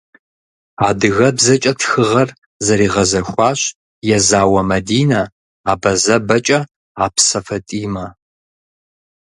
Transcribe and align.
АдыгэбзэкӀэ 0.87 1.73
тхыгъэр 1.79 2.29
зэригъэзэхуащ 2.65 3.61
Езауэ 4.15 4.61
Мадинэ, 4.69 5.21
абазэбэкӀэ- 5.71 6.59
Апсэ 7.05 7.39
ФатӀимэ. 7.45 8.05